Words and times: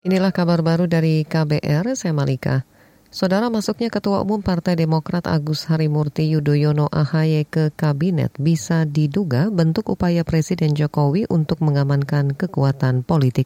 Inilah 0.00 0.32
kabar 0.32 0.64
baru 0.64 0.88
dari 0.88 1.28
KBR, 1.28 1.92
saya 1.92 2.16
Malika. 2.16 2.64
Saudara 3.12 3.52
masuknya 3.52 3.92
Ketua 3.92 4.24
Umum 4.24 4.40
Partai 4.40 4.72
Demokrat 4.72 5.28
Agus 5.28 5.68
Harimurti 5.68 6.24
Yudhoyono 6.24 6.88
AHY 6.88 7.44
ke 7.44 7.68
Kabinet 7.68 8.32
bisa 8.40 8.88
diduga 8.88 9.52
bentuk 9.52 9.92
upaya 9.92 10.24
Presiden 10.24 10.72
Jokowi 10.72 11.28
untuk 11.28 11.60
mengamankan 11.60 12.32
kekuatan 12.32 13.04
politik. 13.04 13.44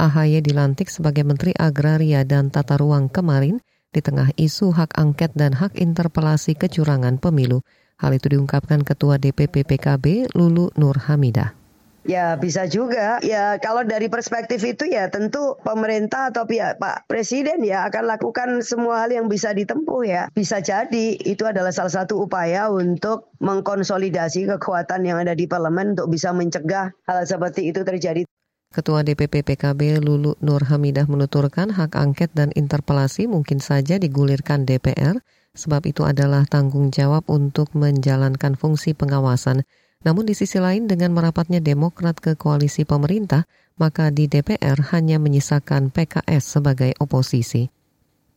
AHY 0.00 0.40
dilantik 0.40 0.88
sebagai 0.88 1.20
Menteri 1.20 1.52
Agraria 1.52 2.24
dan 2.24 2.48
Tata 2.48 2.80
Ruang 2.80 3.12
kemarin 3.12 3.60
di 3.92 4.00
tengah 4.00 4.32
isu 4.40 4.72
hak 4.72 4.96
angket 4.96 5.36
dan 5.36 5.52
hak 5.52 5.76
interpelasi 5.76 6.56
kecurangan 6.56 7.20
pemilu. 7.20 7.60
Hal 8.00 8.16
itu 8.16 8.32
diungkapkan 8.32 8.88
Ketua 8.88 9.20
DPP 9.20 9.68
PKB 9.68 10.32
Lulu 10.32 10.72
Nur 10.80 10.96
Hamidah. 10.96 11.59
Ya 12.10 12.34
bisa 12.34 12.66
juga. 12.66 13.22
Ya 13.22 13.54
kalau 13.62 13.86
dari 13.86 14.10
perspektif 14.10 14.66
itu 14.66 14.82
ya 14.90 15.06
tentu 15.14 15.54
pemerintah 15.62 16.34
atau 16.34 16.42
pihak 16.42 16.82
Pak 16.82 17.06
Presiden 17.06 17.62
ya 17.62 17.86
akan 17.86 18.10
lakukan 18.10 18.66
semua 18.66 19.06
hal 19.06 19.14
yang 19.14 19.30
bisa 19.30 19.54
ditempuh 19.54 20.02
ya. 20.02 20.26
Bisa 20.34 20.58
jadi 20.58 21.14
itu 21.22 21.46
adalah 21.46 21.70
salah 21.70 22.02
satu 22.02 22.26
upaya 22.26 22.66
untuk 22.66 23.30
mengkonsolidasi 23.38 24.50
kekuatan 24.58 25.06
yang 25.06 25.22
ada 25.22 25.38
di 25.38 25.46
parlemen 25.46 25.94
untuk 25.94 26.10
bisa 26.10 26.34
mencegah 26.34 26.90
hal 27.06 27.22
seperti 27.22 27.70
itu 27.70 27.86
terjadi. 27.86 28.26
Ketua 28.74 29.06
DPP 29.06 29.46
PKB 29.46 30.02
Lulu 30.02 30.34
Nur 30.42 30.66
Hamidah 30.66 31.06
menuturkan 31.06 31.70
hak 31.70 31.94
angket 31.94 32.34
dan 32.34 32.50
interpelasi 32.58 33.30
mungkin 33.30 33.62
saja 33.62 34.02
digulirkan 34.02 34.66
DPR 34.66 35.22
sebab 35.54 35.86
itu 35.86 36.06
adalah 36.06 36.46
tanggung 36.46 36.90
jawab 36.94 37.26
untuk 37.30 37.70
menjalankan 37.74 38.54
fungsi 38.54 38.94
pengawasan 38.94 39.62
namun 40.00 40.24
di 40.24 40.32
sisi 40.32 40.56
lain 40.56 40.88
dengan 40.88 41.12
merapatnya 41.12 41.60
Demokrat 41.60 42.16
ke 42.24 42.32
koalisi 42.32 42.88
pemerintah, 42.88 43.44
maka 43.76 44.08
di 44.08 44.28
DPR 44.28 44.80
hanya 44.96 45.20
menyisakan 45.20 45.92
PKS 45.92 46.56
sebagai 46.60 46.96
oposisi. 46.96 47.68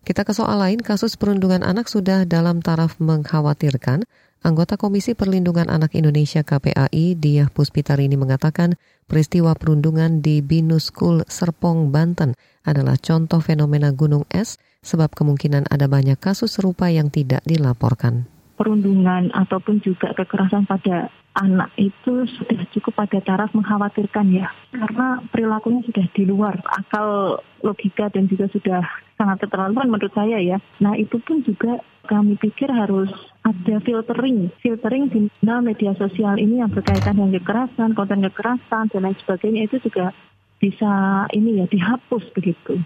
Kita 0.03 0.27
ke 0.27 0.35
soal 0.35 0.59
lain, 0.59 0.83
kasus 0.83 1.15
perundungan 1.15 1.63
anak 1.63 1.87
sudah 1.87 2.27
dalam 2.27 2.59
taraf 2.59 2.99
mengkhawatirkan. 2.99 4.03
Anggota 4.43 4.75
Komisi 4.75 5.15
Perlindungan 5.15 5.71
Anak 5.71 5.95
Indonesia 5.95 6.43
KPAI, 6.43 7.15
Diah 7.15 7.47
Puspitarini 7.47 8.19
mengatakan 8.19 8.75
peristiwa 9.07 9.55
perundungan 9.55 10.19
di 10.19 10.43
Binus 10.43 10.91
School 10.91 11.23
Serpong, 11.31 11.95
Banten 11.95 12.35
adalah 12.67 12.99
contoh 12.99 13.39
fenomena 13.39 13.95
gunung 13.95 14.27
es 14.27 14.59
sebab 14.83 15.15
kemungkinan 15.15 15.71
ada 15.71 15.87
banyak 15.87 16.19
kasus 16.19 16.59
serupa 16.59 16.91
yang 16.91 17.07
tidak 17.07 17.39
dilaporkan 17.47 18.32
perundungan 18.63 19.27
ataupun 19.35 19.83
juga 19.83 20.15
kekerasan 20.15 20.63
pada 20.63 21.11
anak 21.35 21.67
itu 21.75 22.23
sudah 22.39 22.63
cukup 22.71 23.03
pada 23.03 23.19
taraf 23.19 23.51
mengkhawatirkan 23.51 24.31
ya 24.31 24.47
karena 24.71 25.19
perilakunya 25.27 25.83
sudah 25.83 26.05
di 26.15 26.23
luar 26.23 26.55
akal 26.71 27.41
logika 27.59 28.07
dan 28.07 28.31
juga 28.31 28.47
sudah 28.55 28.87
sangat 29.19 29.43
keterlaluan 29.43 29.91
menurut 29.91 30.15
saya 30.15 30.39
ya. 30.39 30.63
Nah 30.79 30.95
itu 30.95 31.19
pun 31.19 31.43
juga 31.43 31.83
kami 32.07 32.39
pikir 32.39 32.71
harus 32.71 33.11
ada 33.43 33.79
filtering, 33.83 34.51
filtering 34.63 35.11
di 35.11 35.27
media 35.43 35.91
sosial 35.99 36.39
ini 36.39 36.63
yang 36.63 36.71
berkaitan 36.71 37.19
dengan 37.19 37.35
kekerasan, 37.39 37.95
konten 37.95 38.23
kekerasan 38.31 38.91
dan 38.91 39.01
lain 39.03 39.17
sebagainya 39.23 39.67
itu 39.67 39.83
juga 39.83 40.15
bisa 40.63 41.25
ini 41.35 41.59
ya 41.59 41.65
dihapus 41.67 42.23
begitu. 42.31 42.79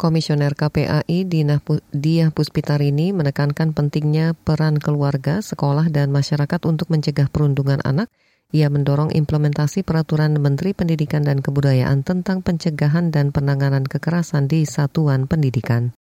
Komisioner 0.00 0.56
KPAI 0.56 1.28
Diah 1.92 2.30
Puspitarini 2.32 3.12
menekankan 3.12 3.76
pentingnya 3.76 4.32
peran 4.32 4.80
keluarga, 4.80 5.44
sekolah, 5.44 5.92
dan 5.92 6.08
masyarakat 6.08 6.56
untuk 6.64 6.88
mencegah 6.88 7.28
perundungan 7.28 7.84
anak. 7.84 8.08
Ia 8.56 8.72
mendorong 8.72 9.12
implementasi 9.12 9.84
peraturan 9.84 10.40
Menteri 10.40 10.72
Pendidikan 10.72 11.20
dan 11.20 11.44
Kebudayaan 11.44 12.00
tentang 12.00 12.40
pencegahan 12.40 13.12
dan 13.12 13.28
penanganan 13.28 13.84
kekerasan 13.84 14.48
di 14.48 14.64
satuan 14.64 15.28
pendidikan. 15.28 15.92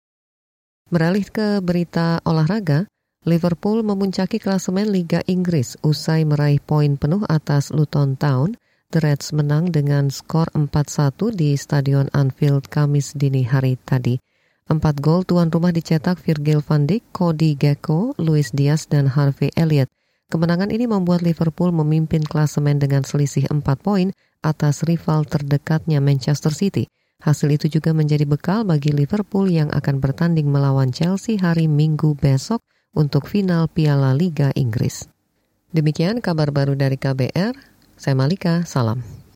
Beralih 0.94 1.26
ke 1.26 1.58
berita 1.58 2.22
olahraga, 2.22 2.86
Liverpool 3.26 3.82
memuncaki 3.82 4.38
klasemen 4.38 4.94
Liga 4.94 5.26
Inggris 5.26 5.74
usai 5.82 6.22
meraih 6.22 6.62
poin 6.62 6.94
penuh 6.94 7.26
atas 7.26 7.74
Luton 7.74 8.14
Town– 8.14 8.54
The 8.88 9.04
Reds 9.04 9.36
menang 9.36 9.68
dengan 9.68 10.08
skor 10.08 10.48
4-1 10.56 11.36
di 11.36 11.52
Stadion 11.60 12.08
Anfield 12.16 12.72
Kamis 12.72 13.12
dini 13.12 13.44
hari 13.44 13.76
tadi. 13.84 14.16
Empat 14.64 15.04
gol 15.04 15.28
tuan 15.28 15.52
rumah 15.52 15.76
dicetak 15.76 16.16
Virgil 16.24 16.64
van 16.64 16.88
Dijk, 16.88 17.04
Cody 17.12 17.52
Gecko, 17.52 18.16
Luis 18.16 18.48
Diaz, 18.48 18.88
dan 18.88 19.12
Harvey 19.12 19.52
Elliott. 19.60 19.92
Kemenangan 20.32 20.72
ini 20.72 20.88
membuat 20.88 21.20
Liverpool 21.20 21.68
memimpin 21.68 22.24
klasemen 22.24 22.80
dengan 22.80 23.04
selisih 23.04 23.44
4 23.52 23.60
poin 23.76 24.08
atas 24.40 24.80
rival 24.88 25.28
terdekatnya 25.28 26.00
Manchester 26.00 26.56
City. 26.56 26.88
Hasil 27.20 27.60
itu 27.60 27.68
juga 27.68 27.92
menjadi 27.92 28.24
bekal 28.24 28.64
bagi 28.64 28.96
Liverpool 28.96 29.52
yang 29.52 29.68
akan 29.68 30.00
bertanding 30.00 30.48
melawan 30.48 30.96
Chelsea 30.96 31.36
hari 31.36 31.68
Minggu 31.68 32.16
besok 32.16 32.64
untuk 32.96 33.28
final 33.28 33.68
Piala 33.68 34.16
Liga 34.16 34.48
Inggris. 34.56 35.04
Demikian 35.76 36.24
kabar 36.24 36.48
baru 36.48 36.72
dari 36.72 36.96
KBR. 36.96 37.76
Saya 37.98 38.14
Malika, 38.14 38.62
salam. 38.62 39.17